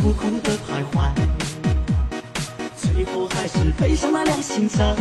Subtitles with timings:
[0.00, 1.10] 苦苦的徘徊。
[2.76, 4.94] 最后还是背上了良心债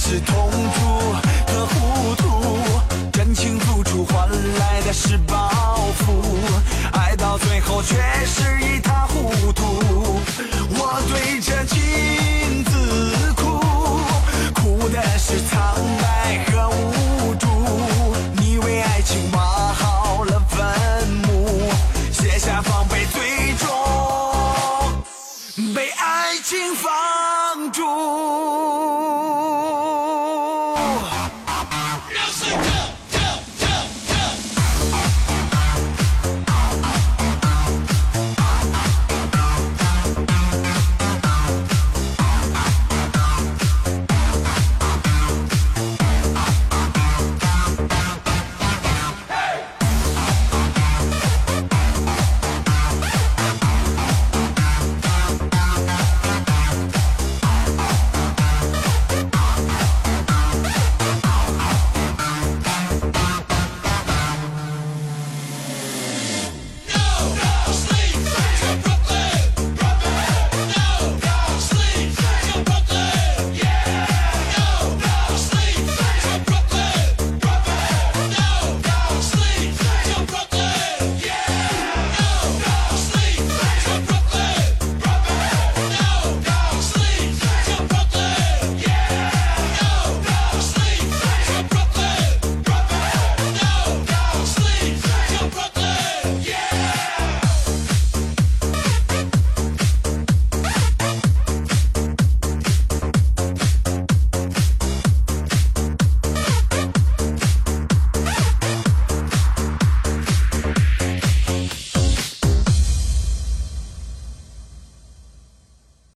[0.00, 1.12] 是痛苦
[1.48, 2.80] 和糊涂
[3.12, 5.50] 真情付出换来的是报
[5.96, 6.22] 复
[6.92, 8.77] 爱到最后却是一